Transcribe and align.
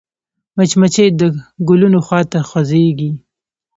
مچمچۍ 0.57 1.07
د 1.19 1.21
ګلونو 1.67 1.99
خوا 2.05 2.19
ته 2.31 2.39
خوځېږي 2.49 3.11